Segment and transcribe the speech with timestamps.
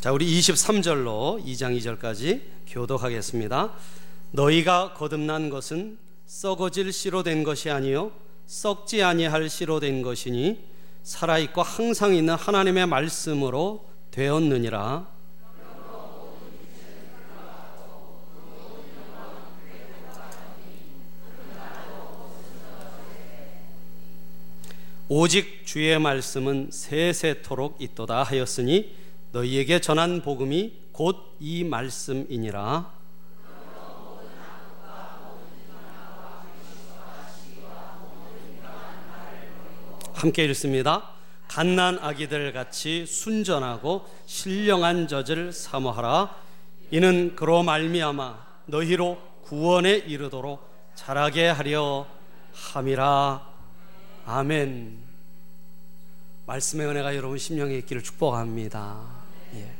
[0.00, 3.72] 자, 우리 23절로 2장 2절까지 교독하겠습니다.
[4.30, 8.12] 너희가 거듭난 것은 썩어질 씨로 된 것이 아니요
[8.46, 10.64] 썩지 아니할 씨로 된 것이니
[11.02, 15.08] 살아 있고 항상 있는 하나님의 말씀으로 되었느니라.
[25.08, 32.98] 오직 주의 말씀은 세세토록 있도다 하였으니 너희에게 전한 복음이 곧 이 말씀이니라.
[40.14, 41.10] 함께 읽습니다.
[41.46, 46.34] 갓난 아기들 같이 순전하고 신령한 젖을 사모하라.
[46.90, 52.06] 이는 그로 말미암아 너희로 구원에 이르도록 자라게 하려
[52.52, 53.46] 함이라.
[54.26, 54.98] 아멘.
[56.46, 59.17] 말씀의 은혜가 여러분 심령에 있기를 축복합니다.
[59.54, 59.70] 예.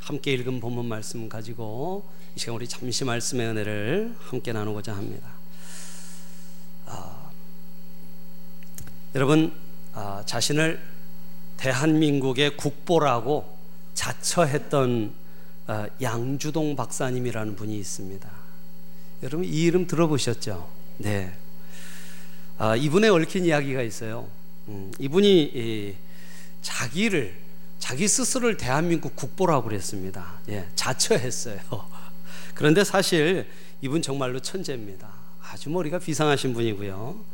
[0.00, 2.04] 함께 읽은 본문 말씀 가지고
[2.34, 5.28] 이 시간 우리 잠시 말씀의 은혜를 함께 나누고자 합니다.
[6.86, 7.30] 아,
[9.14, 9.52] 여러분
[9.92, 10.80] 아, 자신을
[11.56, 13.58] 대한민국의 국보라고
[13.94, 15.12] 자처했던
[15.66, 18.30] 아, 양주동 박사님이라는 분이 있습니다.
[19.22, 20.68] 여러분 이 이름 들어보셨죠?
[20.98, 21.32] 네.
[22.56, 24.28] 아, 이분의 얽힌 이야기가 있어요.
[24.68, 25.94] 음, 이분이 이,
[26.62, 27.49] 자기를
[27.80, 30.34] 자기 스스로를 대한민국 국보라고 그랬습니다.
[30.48, 31.58] 예, 자처했어요.
[32.54, 33.48] 그런데 사실
[33.80, 35.08] 이분 정말로 천재입니다.
[35.42, 37.24] 아주 머리가 비상하신 분이고요.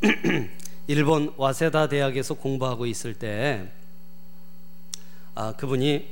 [0.88, 3.70] 일본 와세다 대학에서 공부하고 있을 때
[5.34, 6.08] 아, 그분이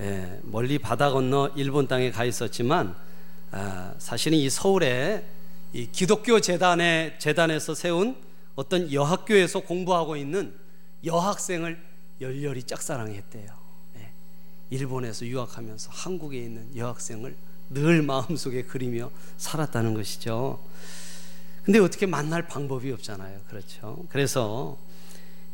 [0.00, 2.94] 예, 멀리 바다 건너 일본 땅에 가 있었지만
[3.50, 5.24] 아, 사실은 이 서울에
[5.72, 8.16] 이 기독교 재단에 재단에서 세운
[8.54, 10.54] 어떤 여학교에서 공부하고 있는
[11.04, 11.89] 여학생을
[12.20, 13.52] 열렬히 짝사랑했대요.
[13.94, 14.12] 네.
[14.70, 17.34] 일본에서 유학하면서 한국에 있는 여학생을
[17.70, 20.60] 늘 마음속에 그리며 살았다는 것이죠.
[21.64, 23.40] 근데 어떻게 만날 방법이 없잖아요.
[23.48, 24.04] 그렇죠.
[24.08, 24.76] 그래서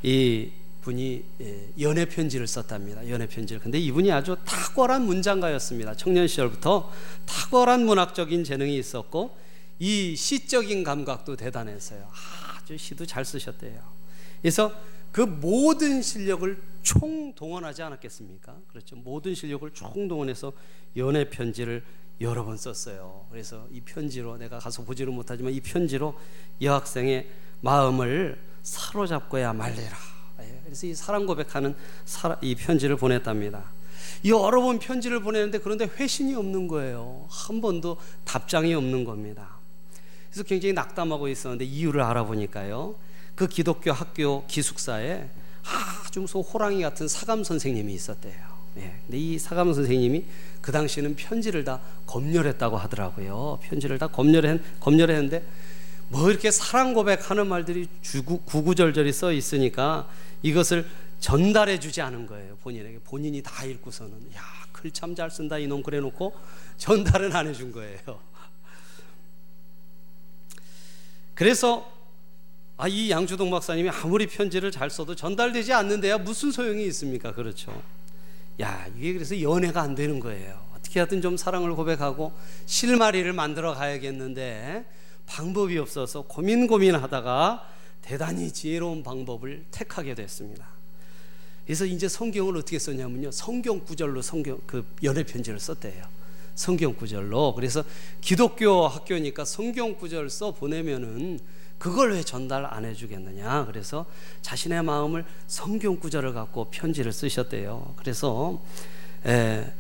[0.03, 0.51] 이
[0.83, 3.09] 분이 예, 연애 편지를 썼답니다.
[3.09, 3.61] 연애 편지를.
[3.61, 5.95] 근데 이분이 아주 탁월한 문장가였습니다.
[5.97, 6.93] 청년 시절부터
[7.27, 9.37] 탁월한 문학적인 재능이 있었고
[9.79, 12.09] 이 시적인 감각도 대단했어요.
[12.57, 13.83] 아주 시도 잘 쓰셨대요.
[14.41, 14.73] 그래서
[15.17, 18.55] 그 모든 실력을 총동원하지 않았겠습니까?
[18.69, 18.97] 그렇죠.
[18.97, 20.53] 모든 실력을 총동원해서
[20.99, 21.83] 연애 편지를
[22.21, 23.25] 여러 번 썼어요.
[23.31, 26.15] 그래서 이 편지로 내가 가서 보지를 못하지만 이 편지로
[26.61, 27.31] 여학생의
[27.63, 29.97] 마음을 사로잡고야 말래라.
[30.41, 31.75] 예, 그래서 이 사랑 고백하는
[32.43, 33.73] 이 편지를 보냈답니다.
[34.27, 37.27] 여러 번 편지를 보내는데 그런데 회신이 없는 거예요.
[37.31, 39.57] 한 번도 답장이 없는 겁니다.
[40.31, 43.06] 그래서 굉장히 낙담하고 있었는데 이유를 알아보니까요.
[43.37, 45.29] 그 기독교 학교 기숙사에
[46.05, 48.57] 아주 무슨 호랑이 같은 사감 선생님이 있었대요.
[48.79, 49.01] 예.
[49.07, 50.25] 근데 이 사감 선생님이
[50.61, 53.61] 그 당시에는 편지를 다 검열했다고 하더라고요.
[53.63, 55.47] 편지를 다 검열했, 검열했는데
[56.09, 60.09] 뭐 이렇게 사랑 고백하는 말들이 주구, 구구절절이 써 있으니까
[60.43, 60.87] 이것을
[61.21, 62.57] 전달해 주지 않은 거예요.
[62.63, 63.01] 본인에게.
[63.01, 64.43] 본인이 다 읽고서는 야,
[64.73, 66.35] 글 참 잘 쓴다 이놈 그래 놓고
[66.79, 67.99] 전달은 안 해준 거예요.
[71.35, 71.96] 그래서
[72.79, 77.33] 아, 이 양주동 박사님이 아무리 편지를 잘 써도 전달되지 않는데야 무슨 소용이 있습니까?
[77.33, 77.83] 그렇죠.
[78.61, 80.61] 야, 이게 그래서 연애가 안 되는 거예요.
[80.77, 82.33] 어떻게 하든 좀 사랑을 고백하고
[82.67, 84.85] 실마리를 만들어 가야겠는데
[85.25, 87.67] 방법이 없어서 고민 고민하다가
[88.03, 90.67] 대단히 지혜로운 방법을 택하게 됐습니다.
[91.65, 93.33] 그래서 이제 성경을 어떻게 썼냐면요.
[93.33, 96.05] 성경 구절로 성경 그 연애 편지를 썼대요.
[96.55, 97.55] 성경 구절로.
[97.55, 97.83] 그래서
[98.21, 101.41] 기독교 학교니까 성경 구절 써 보내면은
[101.79, 103.67] 그걸 왜 전달 안 해주겠느냐?
[103.67, 104.07] 그래서
[104.43, 107.95] 자신의 마음을 성경 구절을 갖고 편지를 쓰셨대요.
[107.97, 108.63] 그래서
[109.27, 109.73] 에,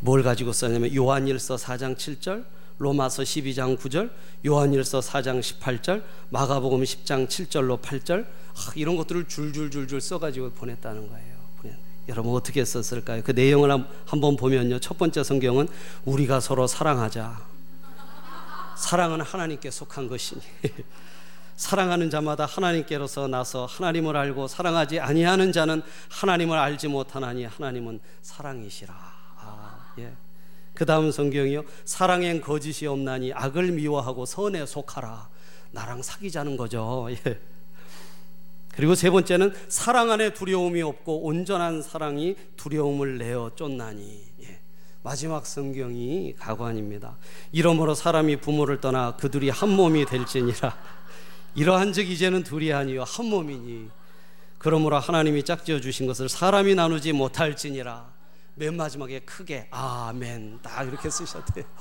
[0.00, 2.44] 뭘 가지고 썼냐면 요한일서 4장 7절,
[2.78, 4.10] 로마서 12장 9절,
[4.44, 11.34] 요한일서 4장 18절, 마가복음 10장 7절로 8절 아, 이런 것들을 줄줄줄줄 써가지고 보냈다는 거예요.
[12.08, 13.22] 여러분 어떻게 썼을까요?
[13.22, 13.70] 그 내용을
[14.06, 14.78] 한번 보면요.
[14.78, 15.68] 첫 번째 성경은
[16.04, 17.54] 우리가 서로 사랑하자.
[18.76, 20.42] 사랑은 하나님께 속한 것이니
[21.56, 28.94] 사랑하는 자마다 하나님께로서 나서 하나님을 알고 사랑하지 아니하는 자는 하나님을 알지 못하나니 하나님은 사랑이시라.
[28.94, 30.12] 아, 예.
[30.74, 31.62] 그 다음 성경이요.
[31.84, 35.28] 사랑엔 거짓이 없나니 악을 미워하고 선에 속하라.
[35.70, 37.08] 나랑 사귀자는 거죠.
[37.10, 37.40] 예.
[38.74, 44.24] 그리고 세 번째는 사랑 안에 두려움이 없고 온전한 사랑이 두려움을 내어 쫓나니.
[44.42, 44.58] 예.
[45.04, 47.16] 마지막 성경이 가관입니다.
[47.52, 50.76] 이러므로 사람이 부모를 떠나 그들이 한 몸이 될지니라.
[51.54, 53.90] 이러한 즉 이제는 둘이 아니요 한 몸이니.
[54.58, 58.12] 그러므로 하나님이 짝지어 주신 것을 사람이 나누지 못할지니라.
[58.56, 61.64] 맨 마지막에 크게 아멘 딱 이렇게 쓰셨대요.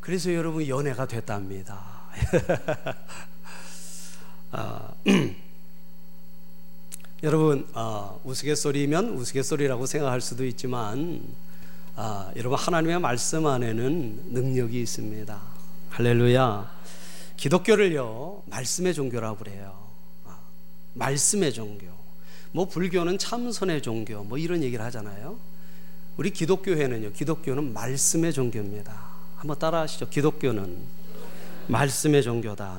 [0.00, 2.00] 그래서 여러분 연애가 됐답니다.
[4.52, 4.92] 아,
[7.22, 11.22] 여러분 아, 우스갯소리면 우스갯소리라고 생각할 수도 있지만
[11.94, 15.49] 아, 여러분 하나님의 말씀 안에는 능력이 있습니다.
[15.90, 16.70] 할렐루야.
[17.36, 19.76] 기독교를요 말씀의 종교라고 그래요.
[20.24, 20.38] 아,
[20.94, 21.86] 말씀의 종교.
[22.52, 25.38] 뭐 불교는 참선의 종교 뭐 이런 얘기를 하잖아요.
[26.16, 27.12] 우리 기독교회는요.
[27.12, 29.10] 기독교는 말씀의 종교입니다.
[29.36, 30.08] 한번 따라 하시죠.
[30.08, 30.78] 기독교는
[31.68, 32.78] 말씀의 종교다.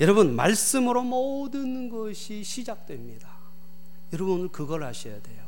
[0.00, 3.28] 여러분 말씀으로 모든 것이 시작됩니다.
[4.12, 5.44] 여러분 그걸 아셔야 돼요.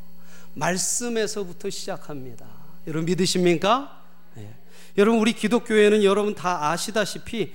[0.53, 2.45] 말씀에서부터 시작합니다.
[2.85, 4.02] 여러분 믿으십니까?
[4.35, 4.53] 네.
[4.97, 7.53] 여러분 우리 기독교회는 여러분 다 아시다시피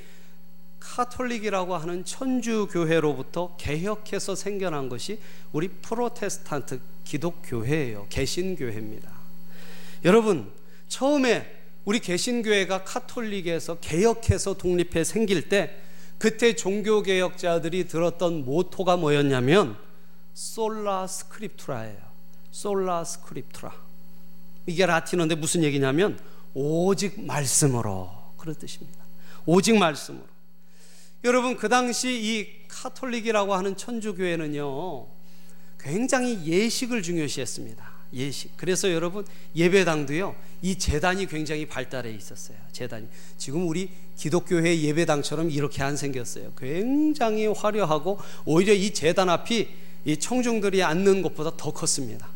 [0.81, 5.21] 카톨릭이라고 하는 천주 교회로부터 개혁해서 생겨난 것이
[5.53, 8.07] 우리 프로테스탄트 기독교회예요.
[8.09, 9.11] 개신교회입니다.
[10.05, 10.51] 여러분,
[10.89, 15.75] 처음에 우리 개신교회가 카톨릭에서 개혁해서 독립해 생길 때
[16.19, 19.77] 그때 종교개혁자들이 들었던 모토가 뭐였냐면
[20.35, 21.99] sola scriptura예요.
[22.51, 23.73] sola scriptura.
[24.67, 26.19] 이게 라틴어인데 무슨 얘기냐면
[26.55, 28.99] 오직 말씀으로 그런 뜻입니다.
[29.47, 30.27] 오직 말씀으로.
[31.25, 35.07] 여러분 그 당시 이 카톨릭이라고 하는 천주교회는요
[35.81, 37.99] 굉장히 예식을 중요시했습니다.
[38.15, 38.57] 예식.
[38.57, 42.57] 그래서 여러분 예배당도요 이 제단이 굉장히 발달해 있었어요.
[42.73, 46.53] 제단이 지금 우리 기독교회 예배당처럼 이렇게 안 생겼어요.
[46.57, 49.69] 굉장히 화려하고 오히려 이 재단 앞이
[50.05, 52.29] 이 청중들이 앉는 것보다 더 컸습니다.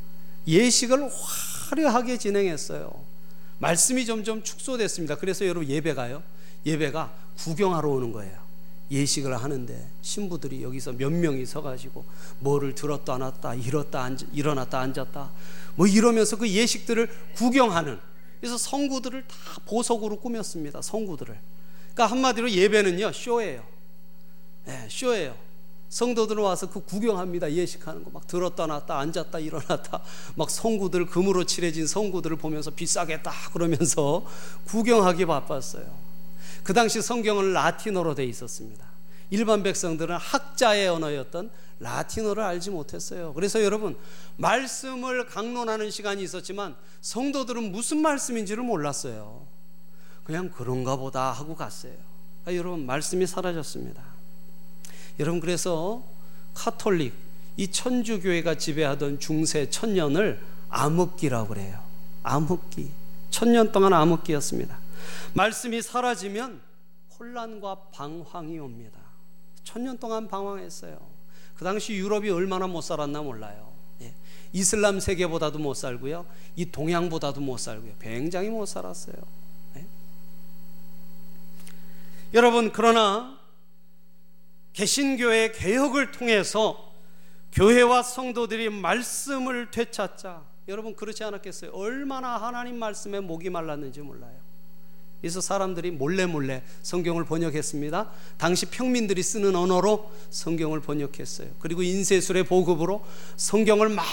[0.46, 1.08] 예식을
[1.70, 3.11] 화려하게 진행했어요.
[3.58, 5.16] 말씀이 점점 축소됐습니다.
[5.16, 6.22] 그래서 여러분 예배가요.
[6.66, 8.42] 예배가 구경하러 오는 거예요.
[8.92, 12.04] 예식을 하는데 신부들이 여기서 몇 명이 서가지고
[12.40, 15.30] 뭐를 들었다 놨다 일었다 앉, 일어났다 앉았다
[15.76, 17.98] 뭐 이러면서 그 예식들을 구경하는
[18.38, 21.38] 그래서 성구들을 다 보석으로 꾸몄습니다 성구들을
[21.94, 23.64] 그러니까 한마디로 예배는요 쇼예요
[24.66, 25.36] 네, 쇼예요
[25.92, 30.02] 성도들은 와서 그 구경합니다 예식하는 거 막 들었다 놨다 앉았다 일어났다
[30.36, 34.24] 막 성구들 금으로 칠해진 성구들을 보면서 비싸겠다 그러면서
[34.64, 36.02] 구경하기 바빴어요
[36.62, 38.86] 그 당시 성경은 라틴어로 돼 있었습니다.
[39.30, 41.50] 일반 백성들은 학자의 언어였던
[41.80, 43.32] 라틴어를 알지 못했어요.
[43.34, 43.96] 그래서 여러분,
[44.36, 49.44] 말씀을 강론하는 시간이 있었지만 성도들은 무슨 말씀인지를 몰랐어요.
[50.22, 51.94] 그냥 그런가 보다 하고 갔어요.
[52.44, 54.11] 아, 여러분, 말씀이 사라졌습니다.
[55.18, 56.02] 여러분, 그래서
[56.54, 57.14] 카톨릭,
[57.56, 61.82] 이 천주교회가 지배하던 중세 천년을 암흑기라고 그래요.
[62.22, 62.90] 암흑기.
[63.30, 64.78] 천년 동안 암흑기였습니다.
[65.34, 66.60] 말씀이 사라지면
[67.18, 68.98] 혼란과 방황이 옵니다.
[69.64, 70.98] 천년 동안 방황했어요.
[71.56, 73.72] 그 당시 유럽이 얼마나 못 살았나 몰라요.
[74.00, 74.12] 예.
[74.52, 76.26] 이슬람 세계보다도 못 살고요.
[76.56, 77.92] 이 동양보다도 못 살고요.
[78.00, 79.16] 굉장히 못 살았어요.
[79.76, 79.86] 예.
[82.34, 83.38] 여러분, 그러나
[84.72, 86.92] 개신교의 개혁을 통해서
[87.52, 90.42] 교회와 성도들이 말씀을 되찾자.
[90.68, 91.72] 여러분 그렇지 않았겠어요?
[91.72, 94.42] 얼마나 하나님 말씀에 목이 말랐는지 몰라요.
[95.20, 98.10] 그래서 사람들이 몰래 몰래 성경을 번역했습니다.
[98.38, 101.48] 당시 평민들이 쓰는 언어로 성경을 번역했어요.
[101.60, 103.04] 그리고 인쇄술의 보급으로
[103.36, 104.04] 성경을 막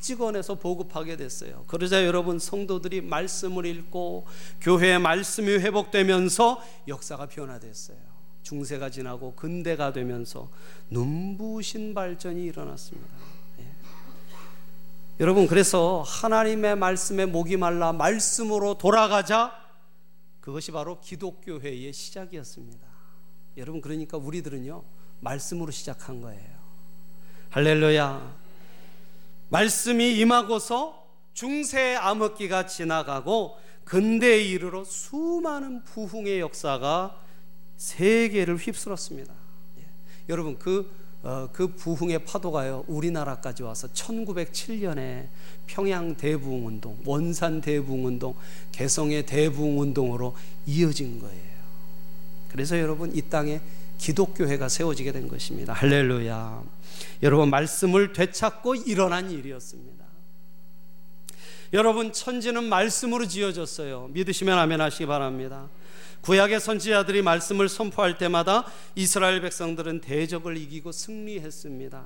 [0.00, 1.64] 찍어내서 보급하게 됐어요.
[1.66, 4.26] 그러자 여러분 성도들이 말씀을 읽고
[4.62, 8.13] 교회의 말씀이 회복되면서 역사가 변화됐어요.
[8.44, 10.48] 중세가 지나고 근대가 되면서
[10.90, 13.08] 눈부신 발전이 일어났습니다.
[13.58, 13.64] 예.
[15.18, 19.52] 여러분 그래서 하나님의 말씀에 목이 말라 말씀으로 돌아가자
[20.40, 22.86] 그것이 바로 기독교 회의 시작이었습니다.
[23.56, 24.84] 여러분 그러니까 우리들은요
[25.20, 26.54] 말씀으로 시작한 거예요.
[27.50, 28.36] 할렐루야.
[29.48, 37.23] 말씀이 임하고서 중세 암흑기가 지나가고 근대에 이르러 수많은 부흥의 역사가
[37.76, 39.32] 세계를 휩쓸었습니다.
[39.78, 39.82] 예.
[40.28, 40.90] 여러분 그,
[41.22, 45.28] 어, 그 부흥의 파도가요 우리나라까지 와서 1907년에
[45.66, 48.34] 평양 대부흥운동, 원산 대부흥운동,
[48.72, 51.54] 개성의 대부흥운동으로 이어진 거예요.
[52.48, 53.60] 그래서 여러분 이 땅에
[53.98, 55.72] 기독교회가 세워지게 된 것입니다.
[55.72, 56.62] 할렐루야.
[57.22, 60.04] 여러분 말씀을 되찾고 일어난 일이었습니다.
[61.72, 64.10] 여러분 천지는 말씀으로 지어졌어요.
[64.12, 65.68] 믿으시면 아멘 하시기 바랍니다.
[66.24, 68.64] 구약의 선지자들이 말씀을 선포할 때마다
[68.94, 72.02] 이스라엘 백성들은 대적을 이기고 승리했습니다.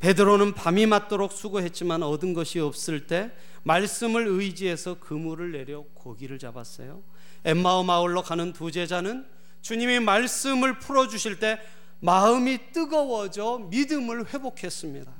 [0.00, 3.30] 베드로는 밤이 맞도록 수고했지만 얻은 것이 없을 때
[3.62, 7.02] 말씀을 의지해서 그물을 내려 고기를 잡았어요.
[7.44, 9.24] 엠마오 마을로 가는 두 제자는
[9.62, 11.58] 주님이 말씀을 풀어 주실 때
[12.00, 15.10] 마음이 뜨거워져 믿음을 회복했습니다.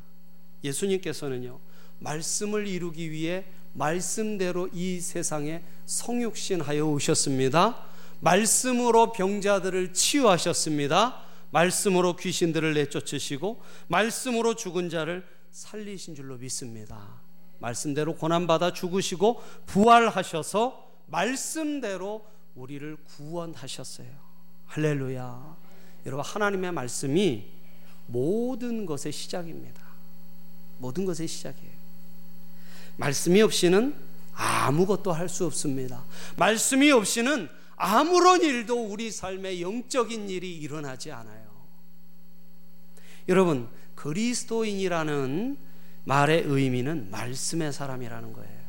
[0.65, 1.61] 예수님께서는요.
[2.01, 7.92] 말씀을 이루기 위해 말씀대로 이 세상에 성육신하여 오셨습니다.
[8.23, 11.21] 말씀으로 병자들을 치유하셨습니다.
[11.51, 17.21] 말씀으로 귀신들을 내쫓으시고 말씀으로 죽은 자를 살리신 줄로 믿습니다.
[17.59, 22.25] 말씀대로 고난받아 죽으시고 부활하셔서 말씀대로
[22.55, 24.09] 우리를 구원하셨어요.
[24.67, 25.57] 할렐루야.
[26.07, 27.45] 여러분 하나님의 말씀이
[28.07, 29.83] 모든 것의 시작입니다.
[30.79, 31.73] 모든 것의 시작이에요.
[32.97, 33.95] 말씀이 없이는
[34.35, 36.05] 아무것도 할 수 없습니다.
[36.37, 37.49] 말씀이 없이는
[37.85, 41.43] 아무런 일도 우리 삶에 영적인 일이 일어나지 않아요.
[43.29, 45.59] 여러분, 그리스도인이라는
[46.05, 48.63] 말의 의미는 말씀의 사람이라는 거예요.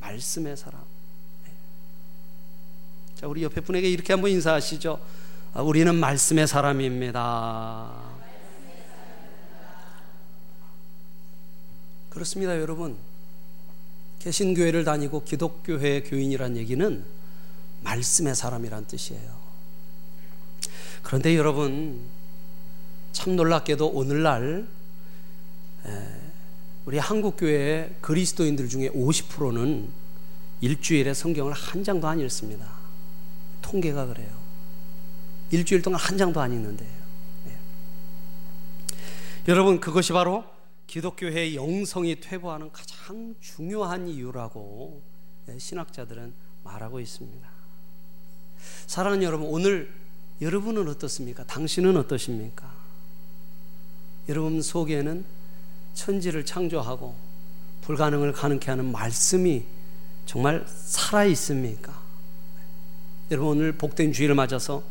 [0.00, 0.82] 말씀의 사람.
[1.44, 1.52] 네.
[3.14, 4.98] 자, 우리 옆에 분에게 이렇게 한번 인사하시죠.
[5.54, 8.10] 아, 우리는 말씀의 사람입니다.
[12.08, 12.98] 그렇습니다, 여러분.
[14.18, 17.19] 개신교회를 다니고 기독교회 교인이란 얘기는
[17.82, 19.40] 말씀의 사람이란 뜻이에요.
[21.02, 22.00] 그런데 여러분
[23.12, 24.68] 참 놀랍게도 오늘날
[26.84, 29.90] 우리 한국 교회의 그리스도인들 중에 50%는
[30.60, 32.70] 일주일에 성경을 한 장도 안 읽습니다.
[33.62, 34.28] 통계가 그래요.
[35.50, 36.90] 일주일 동안 한 장도 안 읽는데요.
[37.46, 37.58] 네.
[39.48, 40.44] 여러분 그것이 바로
[40.86, 45.02] 기독교회의 영성이 퇴보하는 가장 중요한 이유라고
[45.56, 46.34] 신학자들은
[46.64, 47.49] 말하고 있습니다.
[48.86, 49.92] 사랑하는 여러분, 오늘
[50.40, 51.44] 여러분은 어떻습니까?
[51.44, 52.70] 당신은 어떠십니까?
[54.28, 55.24] 여러분 속에는
[55.94, 57.14] 천지를 창조하고
[57.82, 59.64] 불가능을 가능케 하는 말씀이
[60.24, 62.00] 정말 살아 있습니까?
[63.30, 64.82] 여러분 오늘 복된 주일을 맞아서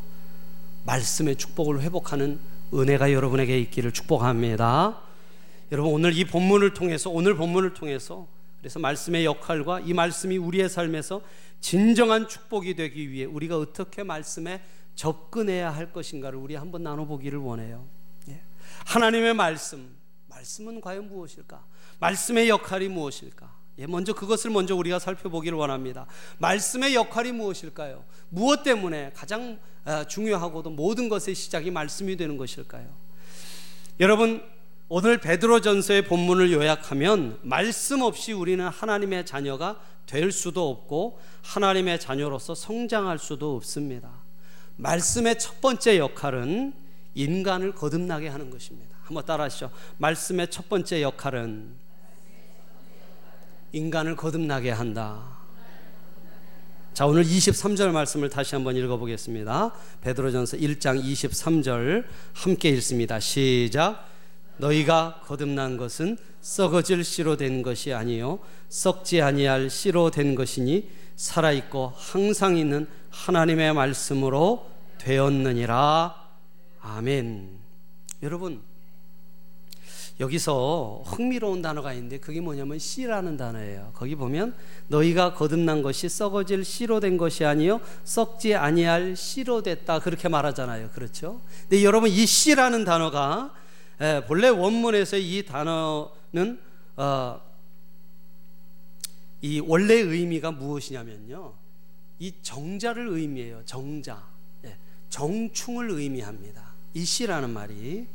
[0.85, 2.39] 말씀의 축복을 회복하는
[2.73, 4.99] 은혜가 여러분에게 있기를 축복합니다.
[5.71, 8.27] 여러분 오늘 이 본문을 통해서 오늘 본문을 통해서
[8.59, 11.21] 그래서 말씀의 역할과 이 말씀이 우리의 삶에서
[11.61, 14.61] 진정한 축복이 되기 위해 우리가 어떻게 말씀에
[14.95, 17.87] 접근해야 할 것인가를 우리 한번 나눠보기를 원해요.
[18.27, 18.41] 예.
[18.85, 19.95] 하나님의 말씀,
[20.27, 21.63] 말씀은 과연 무엇일까?
[21.99, 23.59] 말씀의 역할이 무엇일까?
[23.79, 26.05] 예, 먼저 그것을 먼저 우리가 살펴보기를 원합니다.
[26.39, 28.03] 말씀의 역할이 무엇일까요?
[28.29, 32.87] 무엇 때문에 가장 아, 중요하고도 모든 것의 시작이 말씀이 되는 것일까요?
[34.01, 34.43] 여러분
[34.89, 43.19] 오늘 베드로전서의 본문을 요약하면 말씀 없이 우리는 하나님의 자녀가 될 수도 없고 하나님의 자녀로서 성장할
[43.19, 44.09] 수도 없습니다.
[44.77, 46.73] 말씀의 첫 번째 역할은
[47.13, 48.97] 인간을 거듭나게 하는 것입니다.
[49.03, 49.69] 한번 따라하시죠.
[49.99, 51.75] 말씀의 첫 번째 역할은
[53.71, 55.37] 인간을 거듭나게 한다.
[56.95, 59.71] 자, 오늘 23절 말씀을 다시 한번 읽어 보겠습니다.
[60.01, 63.19] 베드로전서 1장 23절 함께 읽습니다.
[63.19, 64.09] 시작.
[64.57, 68.39] 너희가 거듭난 것은 썩어질 씨로 된 것이 아니요
[68.69, 76.15] 썩지 아니할 씨로 된 것이니 살아 있고 항상 있는 하나님의 말씀으로 되었느니라.
[76.81, 77.49] 아멘.
[78.23, 78.61] 여러분
[80.19, 83.91] 여기서 흥미로운 단어가 있는데 그게 뭐냐면 씨라는 단어예요.
[83.93, 84.53] 거기 보면
[84.87, 90.89] 너희가 거듭난 것이 썩어질 씨로 된 것이 아니요 썩지 아니할 씨로 됐다 그렇게 말하잖아요.
[90.89, 91.41] 그렇죠?
[91.61, 93.53] 근데 여러분 이 씨라는 단어가
[94.01, 96.59] 예, 본래 원문에서 이 단어는
[96.97, 97.41] 어,
[99.41, 101.53] 이 원래 의미가 무엇이냐면요.
[102.19, 103.61] 이 정자를 의미해요.
[103.65, 104.21] 정자.
[104.65, 104.75] 예,
[105.09, 106.61] 정충을 의미합니다.
[106.93, 108.07] 이 씨라는 말이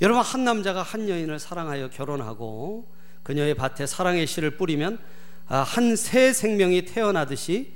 [0.00, 2.86] 여러분 한 남자가 한 여인을 사랑하여 결혼하고
[3.22, 4.98] 그녀의 밭에 사랑의 씨를 뿌리면
[5.48, 7.72] 아, 한새 생명이 태어나듯이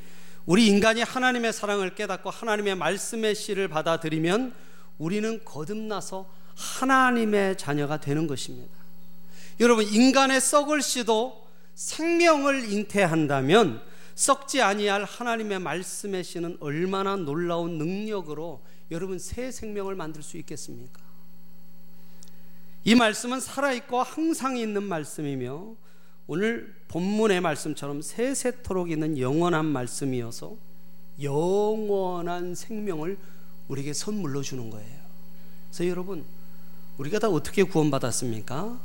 [0.46, 4.54] 우리 인간이 하나님의 사랑을 깨닫고 하나님의 말씀의 씨를 받아들이면
[4.98, 8.72] 우리는 거듭나서 하나님의 자녀가 되는 것입니다.
[9.60, 11.41] 여러분 인간의 썩을 씨도
[11.74, 13.82] 생명을 잉태한다면
[14.14, 21.00] 썩지 아니할 하나님의 말씀의 씨는 얼마나 놀라운 능력으로 여러분 새 생명을 만들 수 있겠습니까?
[22.84, 25.74] 이 말씀은 살아있고 항상 있는 말씀이며
[26.26, 30.56] 오늘 본문의 말씀처럼 세세토록 있는 영원한 말씀이어서
[31.22, 33.18] 영원한 생명을
[33.68, 35.02] 우리에게 선물로 주는 거예요.
[35.68, 36.24] 그래서 여러분
[36.98, 38.80] 우리가 다 어떻게 구원받았습니까?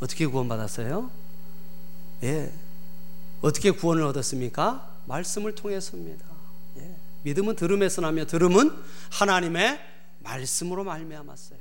[0.00, 1.10] 어떻게 구원받았어요?
[2.22, 2.52] 예,
[3.42, 4.96] 어떻게 구원을 얻었습니까?
[5.06, 6.24] 말씀을 통해서입니다.
[6.78, 6.96] 예.
[7.22, 8.70] 믿음은 들음에서 나며 들음은
[9.10, 9.80] 하나님의
[10.20, 11.58] 말씀으로 말미암았어요.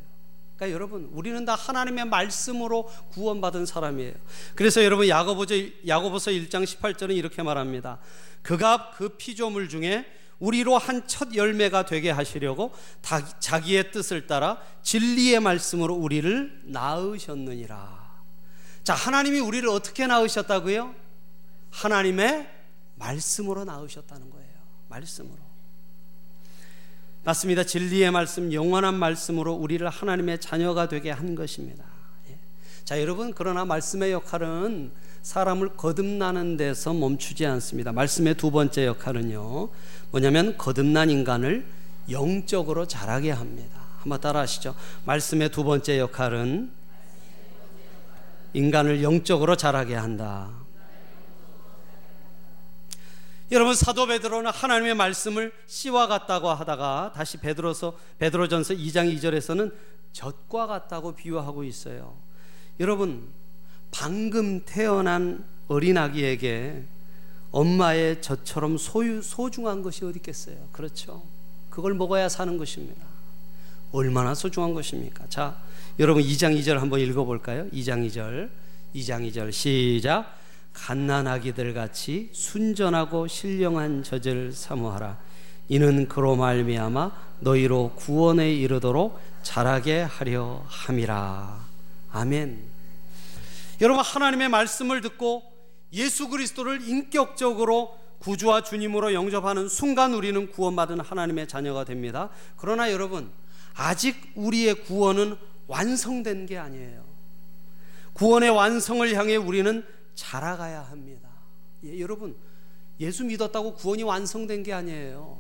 [0.55, 4.13] 그러니까 여러분 우리는 다 하나님의 말씀으로 구원받은 사람이에요.
[4.55, 5.53] 그래서 여러분 야고보서
[5.85, 7.99] 야고보서 1장 18절은 이렇게 말합니다.
[8.41, 10.05] 그가 그 피조물 중에
[10.39, 12.73] 우리로 한 첫 열매가 되게 하시려고
[13.39, 18.04] 자기의 뜻을 따라 진리의 말씀으로 우리를 낳으셨느니라.
[18.85, 20.93] 자, 하나님이 우리를 어떻게 낳으셨다고요?
[21.71, 22.47] 하나님의
[22.93, 24.47] 말씀으로 낳으셨다는 거예요.
[24.89, 25.39] 말씀으로.
[27.23, 27.63] 맞습니다.
[27.63, 31.83] 진리의 말씀, 영원한 말씀으로 우리를 하나님의 자녀가 되게 한 것입니다.
[32.29, 32.37] 예.
[32.83, 34.91] 자, 여러분, 그러나 말씀의 역할은
[35.23, 37.91] 사람을 거듭나는 데서 멈추지 않습니다.
[37.91, 39.69] 말씀의 두 번째 역할은요,
[40.11, 41.65] 뭐냐면 거듭난 인간을
[42.11, 43.79] 영적으로 자라게 합니다.
[43.97, 44.75] 한번 따라 하시죠.
[45.05, 46.84] 말씀의 두 번째 역할은
[48.55, 50.49] 인간을 영적으로 자라게 한다.
[53.51, 59.73] 여러분 사도 베드로는 하나님의 말씀을 씨와 같다고 하다가 다시 베드로서 베드로전서 2장 2절에서는
[60.13, 62.15] 젖과 같다고 비유하고 있어요.
[62.79, 63.27] 여러분
[63.91, 66.85] 방금 태어난 어린 아기에게
[67.51, 70.55] 엄마의 젖처럼 소유 소중한 것이 어디 있겠어요?
[70.71, 71.23] 그렇죠.
[71.69, 73.05] 그걸 먹어야 사는 것입니다.
[73.91, 75.25] 얼마나 소중한 것입니까?
[75.29, 75.57] 자,
[75.97, 77.69] 여러분 2장 2절 한번 읽어 볼까요?
[77.71, 78.49] 2장 2절.
[78.95, 80.37] 2장 2절 시작.
[80.73, 85.17] 갓난아기들 같이 순전하고 신령한 젖을 사모하라.
[85.69, 91.65] 이는 그로 말미암아 너희로 구원에 이르도록 자라게 하려 함이라.
[92.11, 92.61] 아멘.
[93.79, 95.43] 여러분 하나님의 말씀을 듣고
[95.93, 102.29] 예수 그리스도를 인격적으로 구주와 주님으로 영접하는 순간 우리는 구원받은 하나님의 자녀가 됩니다.
[102.57, 103.29] 그러나 여러분
[103.75, 107.03] 아직 우리의 구원은 완성된 게 아니에요.
[108.13, 111.29] 구원의 완성을 향해 우리는 자라가야 합니다.
[111.83, 112.35] 예, 여러분,
[112.99, 115.37] 예수 믿었다고 구원이 완성된 게 아니에요.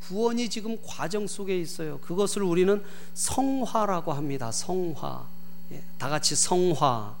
[0.00, 1.98] 구원이 지금 과정 속에 있어요.
[1.98, 2.82] 그것을 우리는
[3.14, 4.52] 성화라고 합니다.
[4.52, 5.28] 성화.
[5.72, 7.16] 예, 다 같이 성화.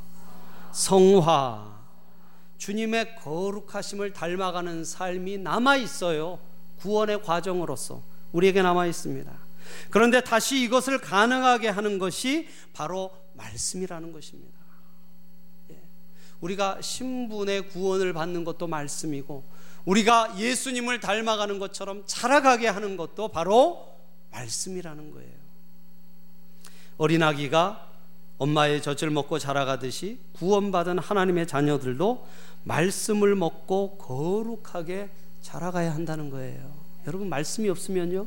[0.72, 1.78] 성화.
[2.58, 6.38] 주님의 거룩하심을 닮아가는 삶이 남아 있어요.
[6.80, 9.47] 구원의 과정으로서 우리에게 남아 있습니다.
[9.90, 14.58] 그런데 다시 이것을 가능하게 하는 것이 바로 말씀이라는 것입니다.
[16.40, 19.44] 우리가 신분의 구원을 받는 것도 말씀이고
[19.84, 23.94] 우리가 예수님을 닮아가는 것처럼 자라가게 하는 것도 바로
[24.30, 25.32] 말씀이라는 거예요.
[26.98, 27.88] 어린아기가
[28.38, 32.26] 엄마의 젖을 먹고 자라가듯이 구원받은 하나님의 자녀들도
[32.64, 35.10] 말씀을 먹고 거룩하게
[35.42, 36.76] 자라가야 한다는 거예요.
[37.06, 38.26] 여러분 말씀이 없으면요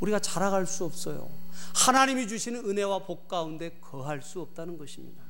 [0.00, 1.28] 우리가 자라갈 수 없어요.
[1.74, 5.22] 하나님이 주시는 은혜와 복 가운데 거할 수 없다는 것입니다.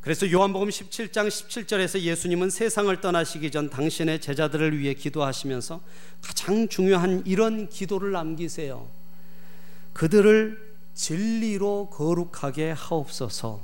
[0.00, 5.80] 그래서 요한복음 17장 17절에서 예수님은 세상을 떠나시기 전 당신의 제자들을 위해 기도하시면서
[6.22, 8.88] 가장 중요한 이런 기도를 남기세요.
[9.94, 13.60] 그들을 진리로 거룩하게 하옵소서.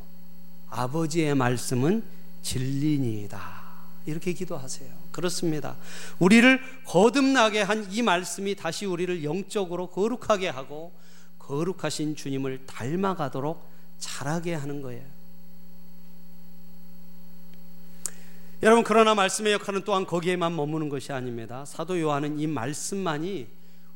[0.68, 2.02] 아버지의 말씀은
[2.42, 3.62] 진리니이다.
[4.06, 5.01] 이렇게 기도하세요.
[5.12, 5.76] 그렇습니다.
[6.18, 10.92] 우리를 거듭나게 한 이 말씀이 다시 우리를 영적으로 거룩하게 하고
[11.38, 15.04] 거룩하신 주님을 닮아가도록 자라게 하는 거예요.
[18.62, 21.64] 여러분 그러나 말씀의 역할은 또한 거기에만 머무는 것이 아닙니다.
[21.64, 23.48] 사도 요한은 이 말씀만이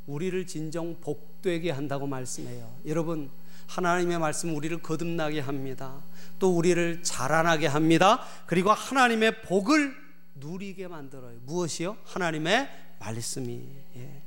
[0.06, 2.68] 우리를 진정 복되게 한다고 말씀해요.
[2.86, 3.30] 여러분
[3.68, 5.94] 하나님의 말씀 우리를 거듭나게 합니다.
[6.38, 8.22] 또 우리를 자라나게 합니다.
[8.46, 10.05] 그리고 하나님의 복을
[10.36, 11.38] 누리게 만들어요.
[11.44, 11.96] 무엇이요?
[12.04, 12.68] 하나님의
[12.98, 13.62] 말씀이.
[13.96, 14.22] 예.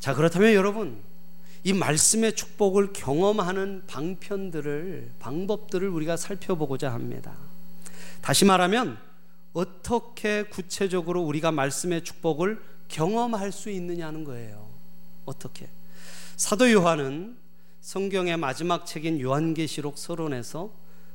[0.00, 1.00] 자 그렇다면 여러분
[1.64, 7.36] 이 말씀의 축복을 경험하는 방편들을 방법들을 우리가 살펴보고자 합니다.
[8.20, 8.98] 다시 말하면
[9.52, 14.68] 어떻게 구체적으로 우리가 말씀의 축복을 경험할 수 있느냐는 거예요.
[15.24, 15.68] 어떻게?
[16.36, 17.36] 사도 요한은
[17.80, 20.70] 성경의 마지막 책인 요한계시록 서론에서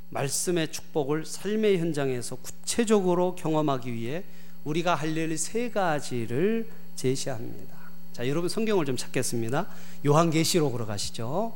[0.10, 4.24] 말씀의 축복을 삶의 현장에서 구체적으로 경험하기 위해
[4.63, 7.76] 우리가 할 일 세 가지를 제시합니다.
[8.13, 9.67] 자, 여러분 성경을 좀 찾겠습니다.
[10.06, 11.56] 요한계시록으로 가시죠.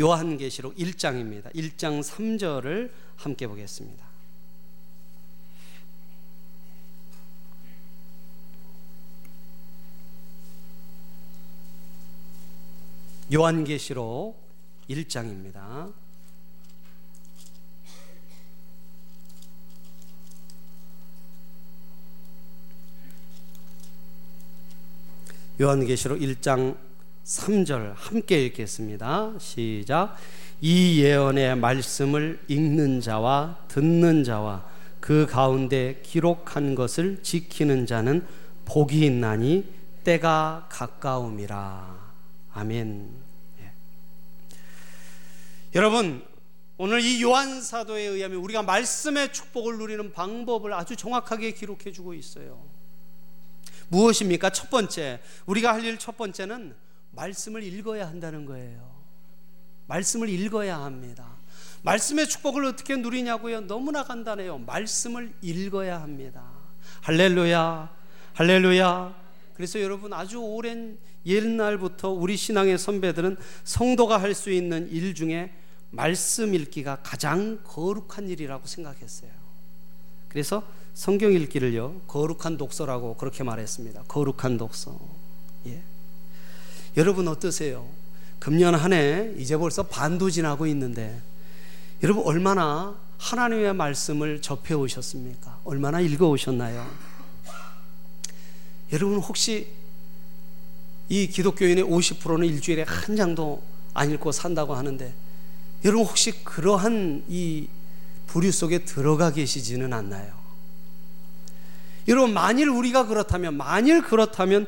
[0.00, 1.54] 요한계시록 1장입니다.
[1.54, 4.04] 1장 3절을 함께 보겠습니다.
[13.32, 14.36] 요한계시록
[14.88, 15.92] 1장입니다.
[25.60, 26.74] 요한계시록 1장
[27.22, 29.34] 3절 함께 읽겠습니다.
[29.38, 30.16] 시작.
[30.62, 34.64] 이 예언의 말씀을 읽는 자와 듣는 자와
[35.00, 38.26] 그 가운데 기록한 것을 지키는 자는
[38.64, 39.66] 복이 있나니
[40.02, 42.10] 때가 가까움이라.
[42.54, 43.10] 아멘.
[43.60, 43.72] 예.
[45.74, 46.24] 여러분,
[46.78, 52.79] 오늘 이 요한 사도에 의하면 우리가 말씀의 축복을 누리는 방법을 아주 정확하게 기록해 주고 있어요.
[53.90, 54.50] 무엇입니까?
[54.50, 56.74] 첫 번째, 우리가 할 일 첫 번째는
[57.12, 58.88] 말씀을 읽어야 한다는 거예요.
[59.88, 61.36] 말씀을 읽어야 합니다.
[61.82, 63.62] 말씀의 축복을 어떻게 누리냐고요?
[63.62, 64.58] 너무나 간단해요.
[64.58, 66.44] 말씀을 읽어야 합니다.
[67.02, 67.90] 할렐루야,
[68.34, 69.20] 할렐루야.
[69.54, 75.52] 그래서 여러분 아주 오랜 옛날부터 우리 신앙의 선배들은 성도가 할 수 있는 일 중에
[75.90, 79.30] 말씀 읽기가 가장 거룩한 일이라고 생각했어요.
[80.28, 80.62] 그래서
[80.94, 84.04] 성경 읽기를요, 거룩한 독서라고 그렇게 말했습니다.
[84.08, 84.98] 거룩한 독서.
[85.66, 85.82] 예.
[86.96, 87.86] 여러분 어떠세요?
[88.38, 91.20] 금년 한 해 이제 벌써 반도 지나고 있는데
[92.02, 95.60] 여러분 얼마나 하나님의 말씀을 접해 오셨습니까?
[95.64, 96.88] 얼마나 읽어 오셨나요?
[98.92, 99.68] 여러분 혹시
[101.08, 105.12] 이 기독교인의 50%는 일주일에 한 장도 안 읽고 산다고 하는데
[105.84, 107.68] 여러분 혹시 그러한 이
[108.26, 110.39] 부류 속에 들어가 계시지는 않나요?
[112.08, 114.66] 여러분 만일 우리가 그렇다면 만일 그렇다면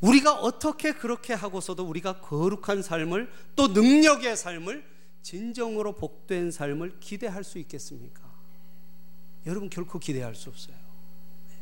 [0.00, 4.84] 우리가 어떻게 그렇게 하고서도 우리가 거룩한 삶을 또 능력의 삶을
[5.22, 8.20] 진정으로 복된 삶을 기대할 수 있겠습니까?
[9.46, 10.74] 여러분 결코 기대할 수 없어요.
[11.48, 11.54] 네.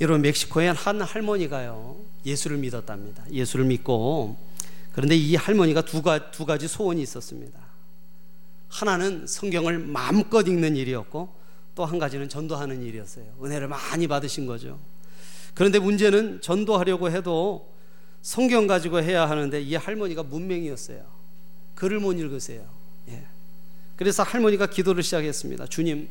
[0.00, 3.24] 여러분 멕시코에 한 할머니가요 예수를 믿었답니다.
[3.30, 4.36] 예수를 믿고
[4.92, 7.58] 그런데 이 할머니가 두, 가, 두 가지 소원이 있었습니다.
[8.68, 11.41] 하나는 성경을 마음껏 읽는 일이었고
[11.74, 13.24] 또 한 가지는 전도하는 일이었어요.
[13.42, 14.78] 은혜를 많이 받으신 거죠.
[15.54, 17.68] 그런데 문제는 전도하려고 해도
[18.20, 21.04] 성경 가지고 해야 하는데 이 할머니가 문맹이었어요.
[21.74, 22.64] 글을 못 읽으세요.
[23.08, 23.24] 예.
[23.96, 25.66] 그래서 할머니가 기도를 시작했습니다.
[25.66, 26.08] 주님,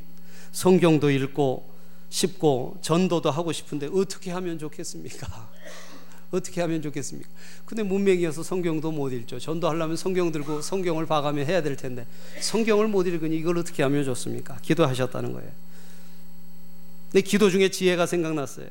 [0.52, 1.72] 성경도 읽고
[2.10, 5.50] 싶고 전도도 하고 싶은데 어떻게 하면 좋겠습니까?
[6.32, 7.30] 어떻게 하면 좋겠습니까?
[7.66, 9.38] 근데 문맹이어서 성경도 못 읽죠.
[9.38, 12.08] 전도하려면 성경 들고 성경을 봐가며 해야 될 텐데
[12.40, 14.58] 성경을 못 읽으니 이걸 어떻게 하면 좋습니까?
[14.62, 15.52] 기도하셨다는 거예요.
[17.12, 18.68] 근데 기도 중에 지혜가 생각났어요.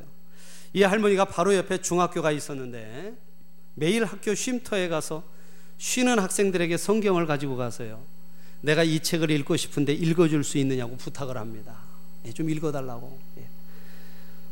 [0.73, 3.13] 이 할머니가 바로 옆에 중학교가 있었는데
[3.75, 5.23] 매일 학교 쉼터에 가서
[5.77, 8.03] 쉬는 학생들에게 성경을 가지고 가서요.
[8.61, 11.75] 내가 이 책을 읽고 싶은데 읽어줄 수 있느냐고 부탁을 합니다.
[12.25, 13.19] 예, 좀 읽어달라고.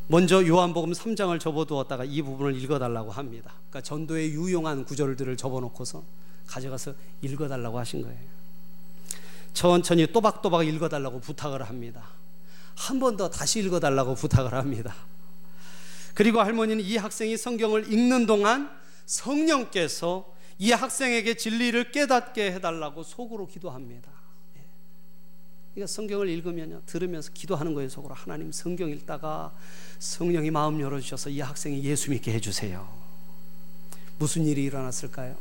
[0.09, 0.11] 예.
[0.11, 3.53] 먼저 요한복음 3장을 접어두었다가 이 부분을 읽어달라고 합니다.
[3.69, 6.03] 그러니까 전도에 유용한 구절들을 접어놓고서
[6.47, 8.17] 가져가서 읽어달라고 하신 거예요.
[9.53, 12.09] 천천히 또박또박 읽어달라고 부탁을 합니다.
[12.75, 14.95] 한 번 더 다시 읽어달라고 부탁을 합니다.
[16.13, 18.69] 그리고 할머니는 이 학생이 성경을 읽는 동안
[19.05, 20.25] 성령께서
[20.57, 24.18] 이 학생에게 진리를 깨닫게 해달라고 속으로 기도합니다.
[25.79, 25.85] 예.
[25.85, 28.13] 그러니까 성경을 읽으면요, 들으면서 기도하는 거예요, 속으로.
[28.13, 29.51] 하나님 성경 읽다가
[29.99, 32.85] 성령이 마음 열어주셔서 이 학생이 예수 믿게 해주세요.
[34.17, 35.35] 무슨 일이 일어났을까요?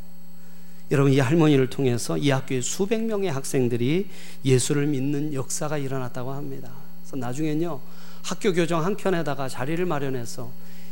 [0.91, 4.09] 여러분, 이 할머니를 통해서 이 학교에 수백 명의 학생들이
[4.45, 6.71] 예수를 믿는 역사가 일어났다고 합니다.
[7.03, 7.81] 그래서 나중엔요,
[8.23, 10.51] 학교 교정 한 켠에다가 자리를 마련해서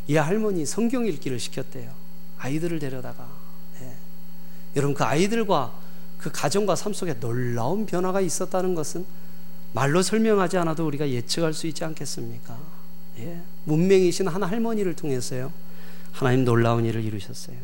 [0.09, 1.91] 이 할머니 성경 읽기를 시켰대요.
[2.39, 3.29] 아이들을 데려다가
[3.81, 3.93] 예.
[4.77, 5.73] 여러분 그 아이들과
[6.19, 9.05] 그 가정과 삶 속에 놀라운 변화가 있었다는 것은
[9.77, 12.59] 말로 설명하지 않아도 우리가 예측할 수 있지 않겠습니까?
[13.19, 13.43] 예.
[13.65, 15.53] 문맹이신 한 할머니를 통해서요
[16.13, 17.59] 하나님 놀라운 일을 이루셨어요.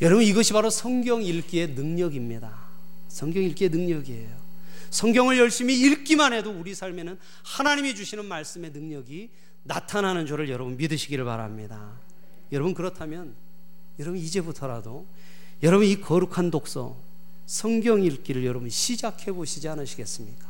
[0.00, 2.50] 여러분 이것이 바로 성경 읽기의 능력입니다.
[3.08, 4.30] 성경 읽기의 능력이에요.
[4.88, 9.28] 성경을 열심히 읽기만 해도 우리 삶에는 하나님이 주시는 말씀의 능력이
[9.64, 12.00] 나타나는 줄을 여러분 믿으시기를 바랍니다.
[12.50, 13.34] 여러분 그렇다면
[13.98, 15.04] 여러분 이제부터라도
[15.62, 16.96] 여러분 이 거룩한 독서
[17.44, 20.45] 성경 읽기를 여러분 시작해 보시지 않으시겠습니까?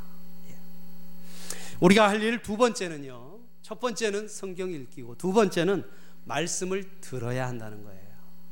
[1.76, 1.78] 예.
[1.80, 3.38] 우리가 할 일 두 번째는요.
[3.62, 5.84] 첫 번째는 성경 읽기고 두 번째는
[6.24, 8.00] 말씀을 들어야 한다는 거예요.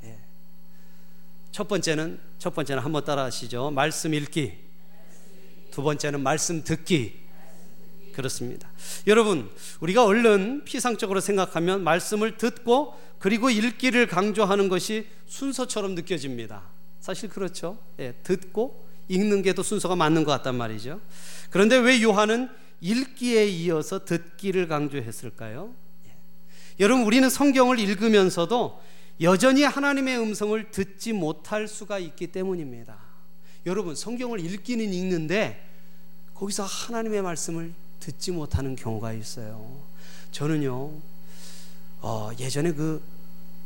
[0.04, 0.18] 예.
[1.52, 3.70] 첫 번째는 첫 번째는 한번 따라하시죠.
[3.70, 4.58] 말씀 읽기.
[5.70, 7.24] 두 번째는 말씀 듣기.
[8.12, 8.68] 그렇습니다.
[9.08, 16.62] 여러분, 우리가 얼른 피상적으로 생각하면 말씀을 듣고 그리고 읽기를 강조하는 것이 순서처럼 느껴집니다.
[17.00, 17.76] 사실 그렇죠.
[17.98, 21.00] 예, 듣고 읽는 게 더 순서가 맞는 것 같단 말이죠.
[21.50, 22.48] 그런데 왜 요한은
[22.84, 25.72] 읽기에 이어서 듣기를 강조했을까요?
[26.06, 26.12] 예.
[26.80, 28.78] 여러분, 우리는 성경을 읽으면서도
[29.22, 32.94] 여전히 하나님의 음성을 듣지 못할 수가 있기 때문입니다.
[33.64, 35.66] 여러분, 성경을 읽기는 읽는데
[36.34, 39.80] 거기서 하나님의 말씀을 듣지 못하는 경우가 있어요.
[40.30, 40.92] 저는요,
[42.02, 43.02] 어, 예전에 그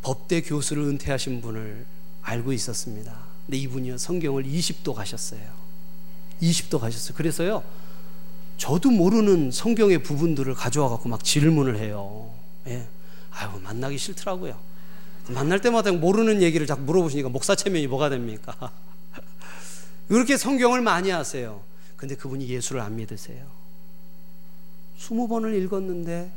[0.00, 1.84] 법대 교수를 은퇴하신 분을
[2.22, 3.18] 알고 있었습니다.
[3.46, 5.42] 근데 이분이요, 성경을 20도 가셨어요.
[6.40, 7.16] 20도 가셨어요.
[7.16, 7.64] 그래서요,
[8.58, 12.34] 저도 모르는 성경의 부분들을 가져와 갖고 막 질문을 해요.
[12.66, 12.86] 예.
[13.30, 14.58] 아유, 만나기 싫더라고요.
[15.28, 18.72] 만날 때마다 모르는 얘기를 자꾸 물어보시니까 목사 체면이 뭐가 됩니까?
[20.10, 21.62] 이렇게 성경을 많이 하세요.
[21.96, 23.46] 근데 그분이 예수를 안 믿으세요.
[24.98, 26.30] 스무 번을 읽었는데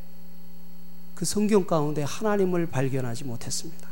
[1.16, 3.90] 그 성경 가운데 하나님을 발견하지 못했습니다.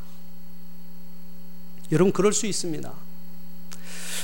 [1.92, 2.94] 여러분, 그럴 수 있습니다.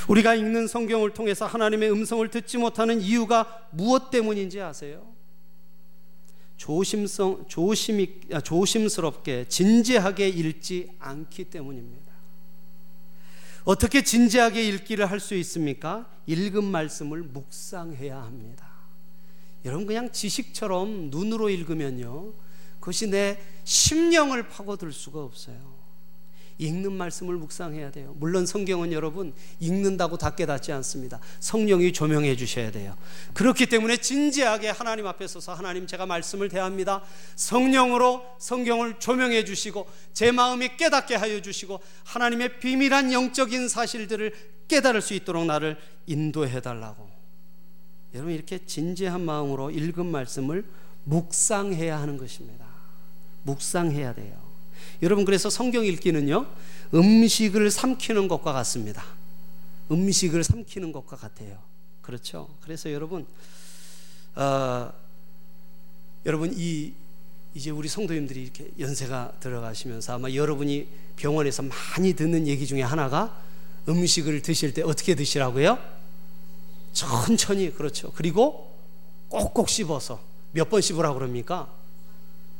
[0.08, 5.15] 우리가 읽는 성경을 통해서 하나님의 음성을 듣지 못하는 이유가 무엇 때문인지 아세요?
[6.58, 12.06] 조심성, 조심, 아, 조심스럽게 진지하게 읽지 않기 때문입니다.
[13.65, 16.08] 어떻게 진지하게 읽기를 할 수 있습니까?
[16.28, 18.70] 읽은 말씀을 묵상해야 합니다.
[19.65, 22.32] 여러분 그냥 지식처럼 눈으로 읽으면요.
[22.80, 25.74] 그것이 내 심령을 파고들 수가 없어요.
[26.58, 28.13] 읽는 말씀을 묵상해야 돼요.
[28.18, 31.20] 물론 성경은 여러분 읽는다고 다 깨닫지 않습니다.
[31.39, 32.96] 성령이 조명해 주셔야 돼요.
[33.34, 37.04] 그렇기 때문에 진지하게 하나님 앞에 서서 하나님 제가 말씀을 대합니다.
[37.36, 44.34] 성령으로 성경을 조명해 주시고 제 마음이 깨닫게 하여 주시고 하나님의 비밀한 영적인 사실들을
[44.68, 47.10] 깨달을 수 있도록 나를 인도해 달라고.
[48.13, 50.65] 여러분 이렇게 진지한 마음으로 읽은 말씀을
[51.04, 52.65] 묵상해야 하는 것입니다.
[53.44, 54.44] 묵상해야 돼요.
[55.01, 56.45] 여러분 그래서 성경 읽기는요
[56.93, 59.03] 음식을 삼키는 것과 같습니다.
[59.91, 61.60] 음식을 삼키는 것과 같아요.
[62.01, 62.47] 그렇죠?
[62.62, 63.25] 그래서 여러분
[64.36, 64.91] 어,
[66.25, 66.93] 여러분 이
[67.53, 73.41] 이제 우리 성도님들이 이렇게 연세가 들어가시면서 아마 여러분이 병원에서 많이 듣는 얘기 중에 하나가
[73.88, 75.77] 음식을 드실 때 어떻게 드시라고요?
[76.91, 78.12] 천천히 그렇죠.
[78.13, 78.71] 그리고
[79.29, 80.19] 꼭꼭 씹어서
[80.51, 81.69] 몇 번 씹으라고 그럽니까?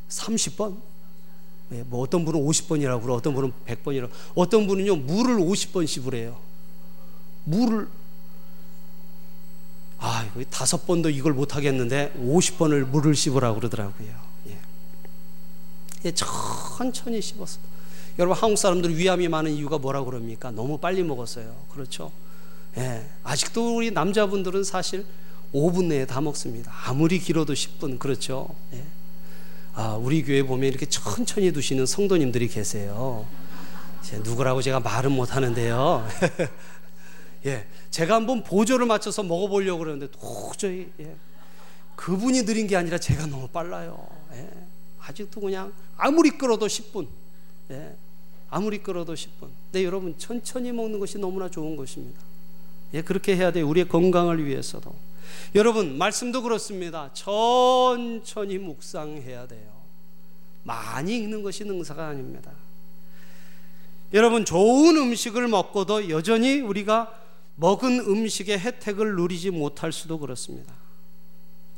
[0.08, 0.80] 30번?
[1.68, 4.10] 네, 뭐 어떤 분은 50번이라고 그러 어떤 분은 100번이라고.
[4.34, 6.36] 어떤 분은요 물을 50번 씹으래요.
[7.44, 7.88] 물을.
[9.98, 14.08] 아 이거 다섯 번도 이걸 못 하겠는데 50번을 물을 씹으라고 그러더라고요.
[14.48, 14.58] 예.
[16.04, 17.58] 예, 천천히 씹었어.
[18.18, 20.50] 여러분 한국 사람들 위암이 많은 이유가 뭐라고 그럽니까?
[20.50, 21.54] 너무 빨리 먹었어요.
[21.72, 22.12] 그렇죠?
[22.78, 23.08] 예.
[23.24, 25.04] 아직도 우리 남자분들은 사실
[25.52, 26.72] 5분 내에 다 먹습니다.
[26.84, 27.98] 아무리 길어도 10분.
[27.98, 28.54] 그렇죠?
[28.72, 28.84] 예.
[29.78, 33.26] 아, 우리 교회 보면 이렇게 천천히 두시는 성도님들이 계세요.
[34.24, 36.08] 누구라고 제가 말은 못 하는데요.
[37.44, 41.14] 예, 제가 한번 보조를 맞춰서 먹어보려고 그러는데 도저히 예,
[41.94, 44.08] 그분이 느린 게 아니라 제가 너무 빨라요.
[44.32, 44.48] 예,
[44.98, 47.06] 아직도 그냥 아무리 끌어도 10분.
[47.72, 47.94] 예,
[48.48, 49.50] 아무리 끌어도 10분.
[49.72, 52.18] 네, 여러분 천천히 먹는 것이 너무나 좋은 것입니다.
[52.94, 53.68] 예, 그렇게 해야 돼요.
[53.68, 54.94] 우리의 건강을 위해서도.
[55.54, 57.10] 여러분, 말씀도 그렇습니다.
[57.12, 59.76] 천천히 묵상해야 돼요.
[60.64, 62.52] 많이 읽는 것이 능사가 아닙니다.
[64.12, 67.12] 여러분, 좋은 음식을 먹고도 여전히 우리가
[67.56, 70.72] 먹은 음식의 혜택을 누리지 못할 수도 그렇습니다.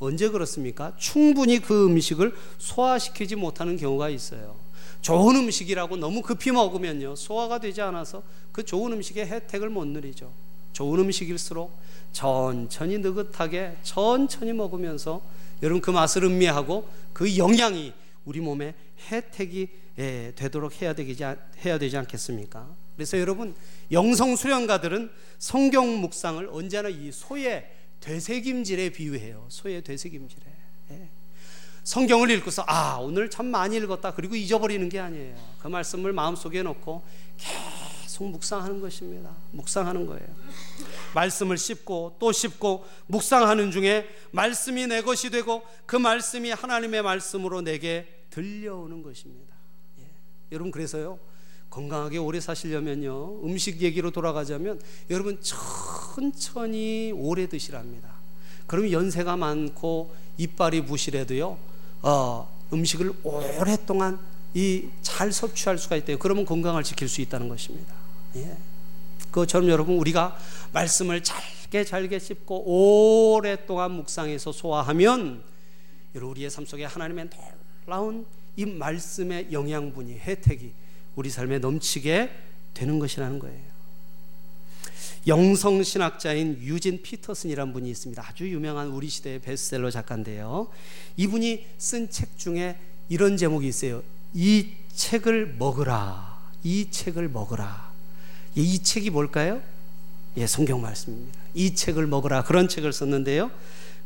[0.01, 0.93] 언제 그렇습니까?
[0.97, 4.57] 충분히 그 음식을 소화시키지 못하는 경우가 있어요.
[5.01, 10.33] 좋은 음식이라고 너무 급히 먹으면요, 소화가 되지 않아서 그 좋은 음식의 혜택을 못 누리죠.
[10.73, 11.73] 좋은 음식일수록
[12.13, 15.23] 천천히 느긋하게 천천히 먹으면서
[15.63, 17.93] 여러분 그 맛을 음미하고 그 영양이
[18.25, 18.75] 우리 몸에
[19.11, 19.69] 혜택이
[19.99, 21.25] 예, 되도록 해야 되지,
[21.65, 22.69] 해야 되지 않겠습니까?
[22.95, 23.55] 그래서 여러분
[23.91, 27.69] 영성 수련가들은 성경 묵상을 언제나 이 소의
[28.01, 29.47] 되새김질에 비유해요.
[29.49, 30.43] 소의 되새김질에.
[30.93, 31.09] 예.
[31.83, 35.37] 성경을 읽고서 아 오늘 참 많이 읽었다 그리고 잊어버리는 게 아니에요.
[35.61, 37.03] 그 말씀을 마음속에 놓고
[37.39, 39.35] 계속 묵상하는 것입니다.
[39.53, 40.27] 묵상하는 거예요.
[41.15, 48.07] 말씀을 씹고 또 씹고 묵상하는 중에 말씀이 내 것이 되고 그 말씀이 하나님의 말씀으로 내게
[48.31, 49.55] 들려오는 것입니다.
[50.01, 50.05] 예.
[50.53, 51.19] 여러분 그래서요
[51.71, 58.11] 건강하게 오래 사시려면요 음식 얘기로 돌아가자면 여러분 천천히 오래 드시랍니다.
[58.67, 61.59] 그러면 연세가 많고 이빨이 부실해도요
[62.03, 64.19] 어, 음식을 오랫동안
[64.55, 66.17] 이 잘 섭취할 수가 있대요.
[66.17, 67.93] 그러면 건강을 지킬 수 있다는 것입니다.
[68.37, 68.57] 예.
[69.31, 70.37] 그처럼 여러분 우리가
[70.73, 75.43] 말씀을 잘게 잘게 씹고 오랫동안 묵상해서 소화하면
[76.15, 77.29] 우리의 삶 속에 하나님의
[77.87, 78.27] 놀라운
[78.57, 80.73] 이 말씀의 영양분이 혜택이
[81.15, 82.31] 우리 삶에 넘치게
[82.75, 83.79] 되는 것이라는 거예요.
[85.27, 88.25] 영성 신학자인 유진 피터슨이라는 분이 있습니다.
[88.27, 90.69] 아주 유명한 우리 시대의 베스트셀러 작가인데요.
[91.17, 92.79] 이분이 쓴 책 중에
[93.09, 94.03] 이런 제목이 있어요.
[94.33, 96.39] 이 책을 먹으라.
[96.63, 97.88] 이 책을 먹으라.
[98.63, 99.63] 이 책이 뭘까요?
[100.37, 101.39] 예, 성경 말씀입니다.
[101.55, 103.53] 이 책을 먹으라 그런 책을 썼는데요.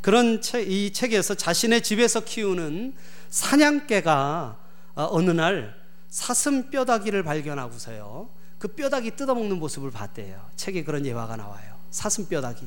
[0.02, 2.94] 그런 책, 이 책에서 자신의 집에서 키우는
[3.30, 4.58] 사냥개가
[4.94, 5.74] 어, 어느 날
[6.10, 8.28] 사슴 뼈다귀를 발견하고서요.
[8.58, 10.50] 그 뼈다귀 뜯어먹는 모습을 봤대요.
[10.56, 11.74] 책에 그런 예화가 나와요.
[11.90, 12.66] 사슴 뼈다귀.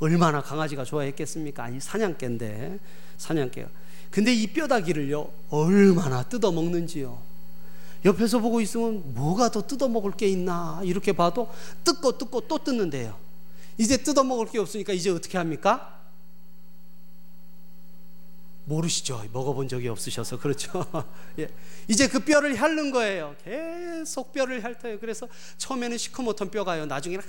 [0.00, 1.64] 얼마나 강아지가 좋아했겠습니까?
[1.64, 2.78] 아니 사냥개인데
[3.16, 3.68] 사냥개가.
[4.10, 7.31] 근데 이 뼈다귀를요 얼마나 뜯어 먹는지요.
[8.04, 11.48] 옆에서 보고 있으면 뭐가 더 뜯어 먹을 게 있나 이렇게 봐도
[11.84, 13.16] 뜯고 뜯고 또 뜯는데요.
[13.78, 16.00] 이제 뜯어 먹을 게 없으니까 이제 어떻게 합니까?
[18.64, 19.24] 모르시죠?
[19.32, 20.84] 먹어본 적이 없으셔서 그렇죠.
[21.38, 21.48] 예.
[21.88, 23.34] 이제 그 뼈를 핥는 거예요.
[23.44, 24.98] 계속 뼈를 핥아요.
[25.00, 26.86] 그래서 처음에는 시커멓던 뼈가요.
[26.86, 27.24] 나중에는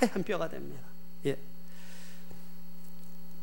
[0.00, 0.80] 하얀 뼈가 됩니다.
[1.26, 1.36] 예.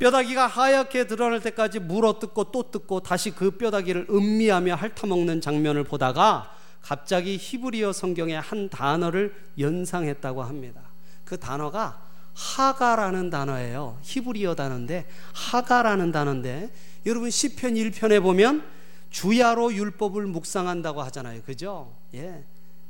[0.01, 6.57] 뼈다귀가 하얗게 드러날 때까지 물어 뜯고 또 뜯고 다시 그 뼈다귀를 음미하며 핥아먹는 장면을 보다가
[6.81, 10.81] 갑자기 히브리어 성경의 한 단어를 연상했다고 합니다.
[11.23, 12.01] 그 단어가
[12.33, 13.99] 하가라는 단어예요.
[14.01, 16.71] 히브리어 단어인데 하가라는 단어인데
[17.05, 18.63] 여러분 시편 1편에 보면
[19.11, 21.43] 주야로 율법을 묵상한다고 하잖아요.
[21.43, 21.93] 그죠?
[22.15, 22.43] 예.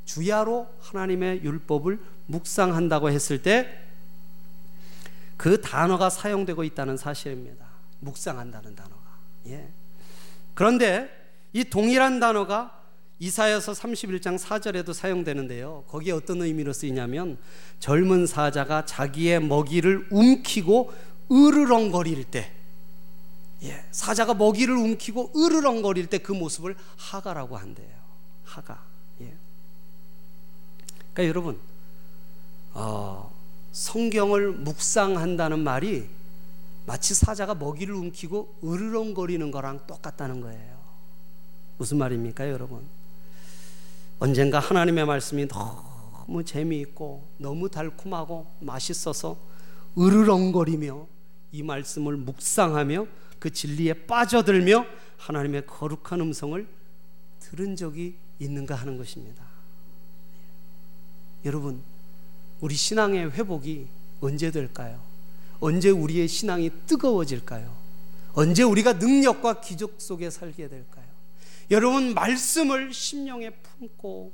[0.06, 3.91] 주야로 하나님의 율법을 묵상한다고 했을 때
[5.42, 7.66] 그 단어가 사용되고 있다는 사실입니다.
[7.98, 9.02] 묵상한다는 단어가.
[9.48, 9.68] 예.
[10.54, 11.10] 그런데
[11.52, 12.80] 이 동일한 단어가
[13.18, 15.82] 이사여서 31장 4절에도 사용되는데요.
[15.88, 17.38] 거기에 어떤 의미로 쓰이냐면
[17.80, 20.92] 젊은 사자가 자기의 먹이를 움키고
[21.32, 22.52] 으르렁거릴 때
[23.64, 27.90] 예, 사자가 먹이를 움키고 으르렁거릴 때 그 모습을 하가라고 한대요.
[28.44, 28.84] 하가.
[29.22, 29.34] 예.
[31.12, 31.58] 그러니까 여러분,
[32.74, 33.31] 어,
[33.72, 36.08] 성경을 묵상한다는 말이
[36.86, 40.78] 마치 사자가 먹이를 움키고 으르렁거리는 거랑 똑같다는 거예요.
[41.78, 42.86] 무슨 말입니까, 여러분?
[44.18, 49.36] 언젠가 하나님의 말씀이 너무 재미있고 너무 달콤하고 맛있어서
[49.98, 51.06] 으르렁거리며
[51.52, 53.06] 이 말씀을 묵상하며
[53.38, 54.86] 그 진리에 빠져들며
[55.18, 56.66] 하나님의 거룩한 음성을
[57.40, 59.44] 들은 적이 있는가 하는 것입니다.
[61.44, 61.82] 여러분,
[62.62, 63.88] 우리 신앙의 회복이
[64.20, 65.02] 언제 될까요?
[65.58, 67.76] 언제 우리의 신앙이 뜨거워질까요?
[68.34, 71.04] 언제 우리가 능력과 기적 속에 살게 될까요?
[71.72, 74.32] 여러분, 말씀을 심령에 품고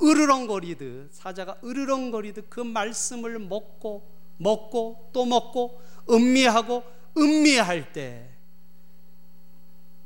[0.00, 4.08] 으르렁거리듯, 사자가 으르렁거리듯 그 말씀을 먹고,
[4.38, 6.84] 먹고, 또 먹고, 음미하고,
[7.18, 8.30] 음미할 때,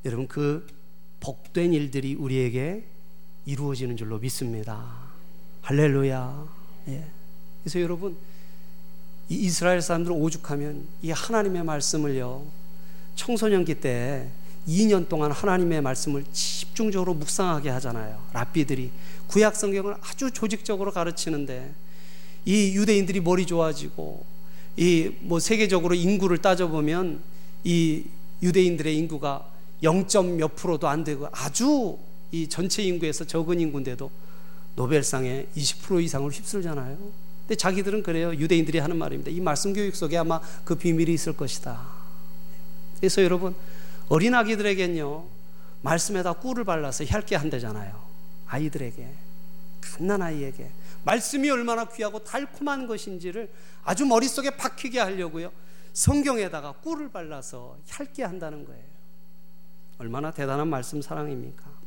[0.07, 0.67] 여러분 그
[1.21, 2.87] 복된 일들이 우리에게
[3.45, 5.13] 이루어지는 줄로 믿습니다.
[5.63, 6.49] 할렐루야.
[6.89, 7.18] 예.
[7.63, 8.17] 그래서 여러분
[9.29, 12.47] 이 이스라엘 사람들 오죽하면 이 하나님의 말씀을요
[13.15, 14.29] 청소년기 때
[14.67, 18.23] 2년 동안 하나님의 말씀을 집중적으로 묵상하게 하잖아요.
[18.33, 18.91] 랍비들이
[19.27, 21.75] 구약 성경을 아주 조직적으로 가르치는데
[22.45, 24.25] 이 유대인들이 머리 좋아지고
[24.77, 27.21] 이 뭐 세계적으로 인구를 따져 보면
[27.65, 28.05] 이
[28.43, 29.51] 유대인들의 인구가
[29.83, 30.07] 0.
[30.37, 31.99] 몇 프로도 안 되고 아주
[32.31, 34.11] 이 전체 인구에서 적은 인구인데도
[34.77, 36.97] 노벨상에 20% 이상을 휩쓸잖아요.
[37.49, 38.35] 근데 자기들은 그래요.
[38.35, 39.31] 유대인들이 하는 말입니다.
[39.31, 41.81] 이 말씀 교육 속에 아마 그 비밀이 있을 것이다.
[42.99, 43.57] 그래서 여러분
[44.11, 45.27] 어린 아기들에겐요
[45.81, 47.99] 말씀에다 꿀을 발라서 얇게 한대잖아요.
[48.49, 49.15] 아이들에게
[49.81, 50.71] 갓난 아이에게
[51.05, 53.51] 말씀이 얼마나 귀하고 달콤한 것인지를
[53.83, 55.51] 아주 머릿속에 박히게 하려고요.
[55.95, 58.85] 성경에다가 꿀을 발라서 얇게 한다는 거예요.
[59.97, 61.78] 얼마나 대단한 말씀 사랑입니까?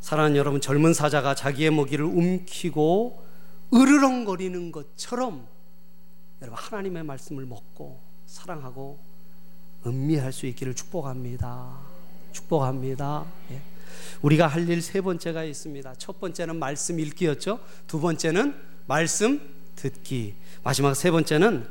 [0.00, 3.22] 사랑하는 여러분, 젊은 사자가 자기의 먹이를 움키고
[3.72, 5.46] 으르렁거리는 것처럼
[6.42, 8.98] 여러분 하나님의 말씀을 먹고 사랑하고
[9.86, 11.78] 음미할 수 있기를 축복합니다.
[12.32, 13.26] 축복합니다.
[13.52, 13.60] 예.
[14.22, 15.94] 우리가 할 일 세 번째가 있습니다.
[15.98, 17.60] 첫 번째는 말씀 읽기였죠.
[17.86, 18.54] 두 번째는
[18.86, 19.40] 말씀
[19.76, 20.34] 듣기.
[20.62, 21.66] 마지막 세 번째는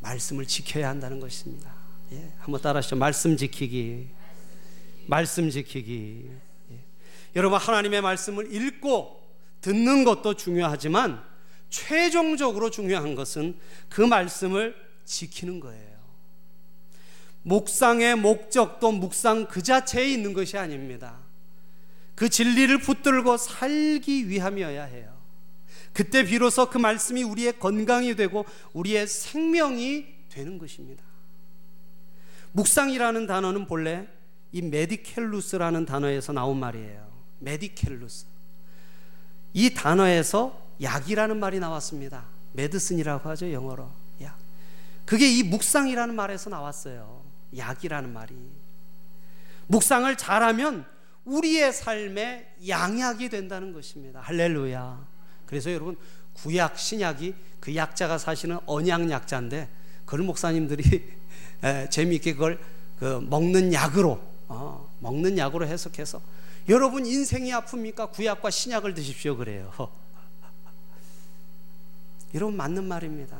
[0.00, 1.70] 말씀을 지켜야 한다는 것입니다.
[2.12, 2.96] 예, 한번 따라하시죠.
[2.96, 4.08] 말씀 지키기.
[5.06, 6.30] 말씀 지키기.
[7.34, 7.38] 예.
[7.38, 9.22] 여러분 하나님의 말씀을 읽고
[9.60, 11.22] 듣는 것도 중요하지만
[11.70, 13.56] 최종적으로 중요한 것은
[13.88, 15.92] 그 말씀을 지키는 거예요.
[17.44, 21.18] 묵상의 목적도 묵상 그 자체에 있는 것이 아닙니다.
[22.14, 25.12] 그 진리를 붙들고 살기 위함이어야 해요.
[25.92, 31.02] 그때 비로소 그 말씀이 우리의 건강이 되고 우리의 생명이 되는 것입니다.
[32.52, 34.06] 묵상이라는 단어는 본래
[34.52, 37.11] 이 medicalus라는 단어에서 나온 말이에요.
[37.42, 38.26] medicalus.
[39.54, 42.24] 이 단어에서 약이라는 말이 나왔습니다.
[42.54, 43.90] medicine이라고 하죠, 영어로.
[44.22, 44.36] 약.
[45.04, 47.22] 그게 이 묵상이라는 말에서 나왔어요.
[47.56, 48.34] 약이라는 말이.
[49.66, 50.86] 묵상을 잘하면
[51.24, 54.20] 우리의 삶의 양약이 된다는 것입니다.
[54.20, 55.06] 할렐루야.
[55.46, 55.96] 그래서 여러분,
[56.34, 59.68] 구약, 신약이 그 약자가 사실은 언약 약자인데,
[60.04, 60.82] 그걸 목사님들이
[61.62, 62.58] 에, 재미있게 그걸
[62.98, 66.20] 그 먹는 약으로 어, 먹는 약으로 해석해서
[66.68, 68.12] 여러분 인생이 아픕니까?
[68.12, 69.72] 구약과 신약을 드십시오 그래요.
[72.34, 73.36] 여러분 맞는 말입니다.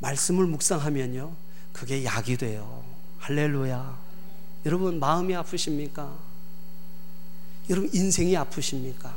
[0.00, 1.34] 말씀을 묵상하면요.
[1.72, 2.84] 그게 약이 돼요.
[3.18, 3.98] 할렐루야.
[4.64, 6.16] 여러분 마음이 아프십니까?
[7.68, 9.14] 여러분 인생이 아프십니까?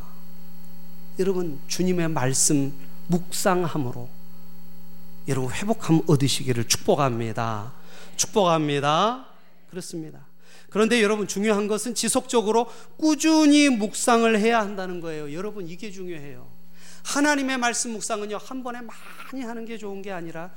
[1.18, 2.74] 여러분 주님의 말씀
[3.08, 4.10] 묵상함으로
[5.28, 7.74] 여러분 회복함 얻으시기를 축복합니다.
[8.16, 9.26] 축복합니다.
[9.70, 10.29] 그렇습니다.
[10.70, 12.68] 그런데 여러분 중요한 것은 지속적으로
[12.98, 15.34] 꾸준히 묵상을 해야 한다는 거예요.
[15.34, 16.48] 여러분 이게 중요해요.
[17.04, 20.52] 하나님의 말씀 묵상은요 한 번에 많이 하는 게 좋은 게 아니라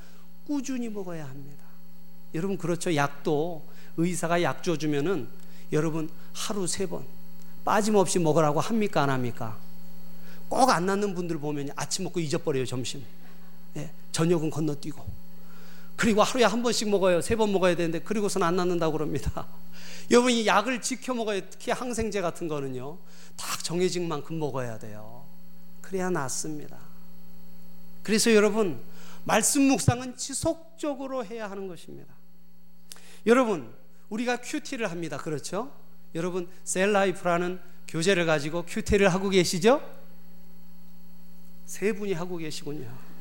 [0.45, 1.63] 꾸준히 먹어야 합니다.
[2.35, 2.95] 여러분 그렇죠.
[2.95, 3.65] 약도
[3.97, 5.27] 의사가 약 줘 주면은
[5.71, 7.05] 여러분 하루 세 번
[7.65, 9.57] 빠짐없이 먹으라고 합니까 안 합니까?
[10.49, 13.03] 꼭 안 낫는 분들 보면 아침 먹고 잊어버려요 점심.
[13.77, 15.03] 예, 저녁은 건너뛰고.
[15.95, 17.21] 그리고 하루에 한 번씩 먹어요.
[17.21, 19.47] 세 번 먹어야 되는데 그리고선 안 낫는다고 그럽니다.
[20.11, 22.97] 여러분 이 약을 지켜 먹어야 특히 항생제 같은 거는요.
[23.37, 25.25] 딱 정해진 만큼 먹어야 돼요.
[25.81, 26.77] 그래야 낫습니다.
[28.03, 28.81] 그래서 여러분
[29.23, 32.13] 말씀 묵상은 지속적으로 해야 하는 것입니다.
[33.25, 33.73] 여러분
[34.09, 35.17] 우리가 QT를 합니다.
[35.17, 35.71] 그렇죠?
[36.13, 39.81] 여러분 셀라이프라는 교재를 가지고 QT를 하고 계시죠?
[41.65, 43.12] 세 분이 하고 계시군요.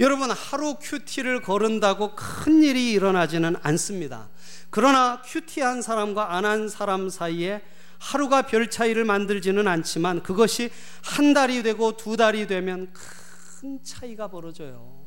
[0.00, 4.28] 여러분 하루 QT를 거른다고 큰 일이 일어나지는 않습니다.
[4.70, 7.62] 그러나 QT한 사람과 안 한 사람 사이에
[7.98, 10.70] 하루가 별 차이를 만들지는 않지만 그것이
[11.02, 14.98] 한 달이 되고 두 달이 되면 큰 차이가 벌어져요.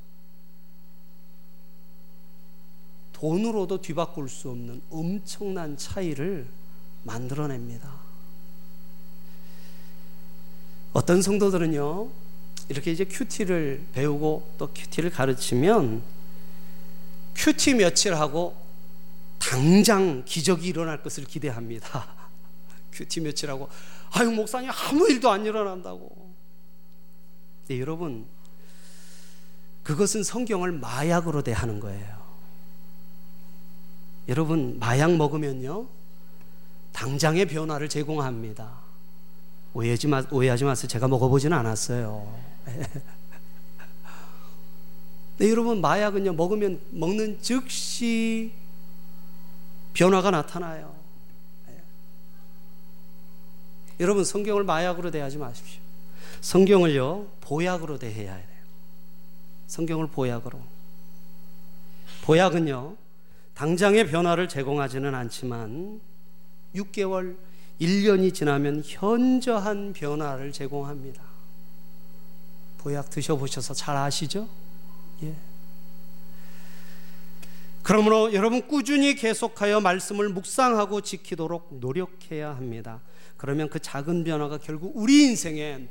[3.14, 6.48] 돈으로도 뒤바꿀 수 없는 엄청난 차이를
[7.04, 7.90] 만들어냅니다.
[10.92, 12.10] 어떤 성도들은요,
[12.72, 16.02] 이렇게 이제 QT를 배우고 또 QT를 가르치면
[17.36, 18.56] QT 며칠 하고
[19.40, 22.08] 당장 기적이 일어날 것을 기대합니다.
[22.94, 23.68] QT 며칠 하고
[24.12, 26.34] 아유 목사님 아무 일도 안 일어난다고.
[27.68, 28.26] 네, 여러분
[29.84, 32.22] 그것은 성경을 마약으로 대하는 거예요.
[34.30, 35.88] 여러분 마약 먹으면요
[36.94, 38.80] 당장의 변화를 제공합니다.
[39.74, 40.88] 오해하지, 마, 오해하지 마세요.
[40.88, 42.51] 제가 먹어보지는 않았어요.
[45.38, 48.52] 네, 여러분 마약은요 먹으면 먹는 즉시
[49.94, 50.96] 변화가 나타나요.
[51.68, 51.82] 네.
[54.00, 55.82] 여러분 성경을 마약으로 대하지 마십시오.
[56.42, 58.48] 성경을요 보약으로 대해야 돼요.
[59.68, 60.60] 성경을 보약으로.
[62.24, 62.96] 보약은요
[63.56, 66.02] 당장의 변화를 제공하지는 않지만
[66.76, 67.36] 6개월,
[67.80, 71.31] 1년이 지나면 현저한 변화를 제공합니다.
[72.82, 74.50] 보약 드셔보셔서 잘 아시죠?
[75.22, 75.36] 예.
[77.84, 83.02] 그러므로 여러분 꾸준히 계속하여 말씀을 묵상하고 지키도록 노력해야 합니다.
[83.38, 85.88] 그러면 그 작은 변화가 결국 우리 인생에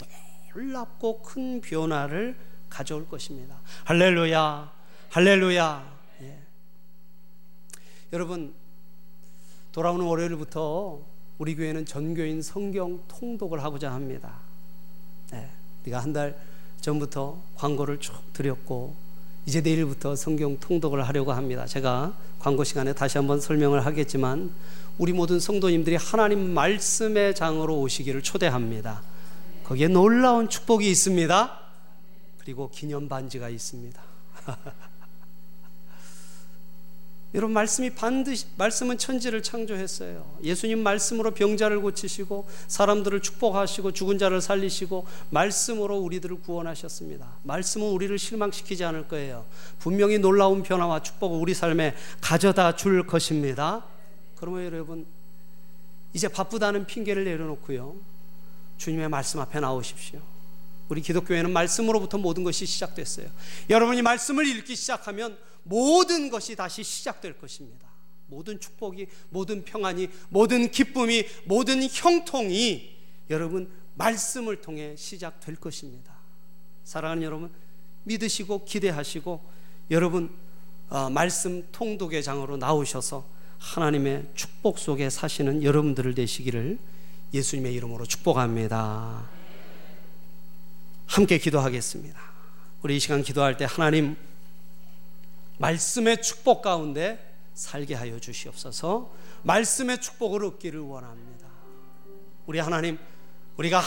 [0.52, 2.36] 놀랍고 큰 변화를
[2.68, 3.60] 가져올 것입니다.
[3.84, 4.72] 할렐루야,
[5.10, 6.00] 할렐루야.
[8.12, 8.52] 여러분
[9.70, 11.00] 돌아오는 월요일부터
[11.38, 14.38] 우리 교회는 전교인 성경 통독을 하고자 합니다.
[15.30, 15.48] 네,
[15.82, 16.49] 우리가 한 달
[16.80, 18.94] 전부터 광고를 쭉 드렸고
[19.46, 21.66] 이제 내일부터 성경 통독을 하려고 합니다.
[21.66, 24.52] 제가 광고 시간에 다시 한번 설명을 하겠지만
[24.98, 29.02] 우리 모든 성도님들이 하나님 말씀의 장으로 오시기를 초대합니다.
[29.64, 31.58] 거기에 놀라운 축복이 있습니다.
[32.38, 34.00] 그리고 기념 반지가 있습니다.
[37.32, 40.38] 여러분 말씀이 반드시 말씀은 천지를 창조했어요.
[40.42, 47.28] 예수님 말씀으로 병자를 고치시고 사람들을 축복하시고 죽은 자를 살리시고 말씀으로 우리들을 구원하셨습니다.
[47.44, 49.46] 말씀은 우리를 실망시키지 않을 거예요.
[49.78, 53.84] 분명히 놀라운 변화와 축복을 우리 삶에 가져다 줄 것입니다.
[54.36, 55.06] 그러면 여러분
[56.12, 57.94] 이제 바쁘다는 핑계를 내려놓고요.
[58.78, 60.20] 주님의 말씀 앞에 나오십시오.
[60.88, 63.28] 우리 기독교회는 말씀으로부터 모든 것이 시작됐어요.
[63.68, 67.88] 여러분이 말씀을 읽기 시작하면 모든 것이 다시 시작될 것입니다.
[68.26, 72.96] 모든 축복이, 모든 평안이, 모든 기쁨이, 모든 형통이
[73.28, 76.14] 여러분 말씀을 통해 시작될 것입니다.
[76.84, 77.50] 사랑하는 여러분,
[78.04, 79.40] 믿으시고 기대하시고
[79.90, 80.30] 여러분
[80.88, 83.24] 어, 말씀 통독의 장으로 나오셔서
[83.58, 86.78] 하나님의 축복 속에 사시는 여러분들을 되시기를
[87.32, 89.28] 예수님의 이름으로 축복합니다.
[91.06, 92.18] 함께 기도하겠습니다.
[92.82, 94.16] 우리 이 시간 기도할 때 하나님
[95.60, 97.18] 말씀의 축복 가운데
[97.52, 99.10] 살게 하여 주시옵소서.
[99.42, 101.48] 말씀의 축복을 얻기를 원합니다.
[102.46, 102.98] 우리 하나님,
[103.58, 103.78] 우리가